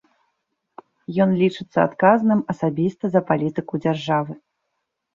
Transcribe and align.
Ён 1.25 1.29
лічыцца 1.43 1.77
адказным 1.87 2.43
асабіста 2.57 3.03
за 3.15 3.25
палітыку 3.31 3.73
дзяржавы. 3.89 4.33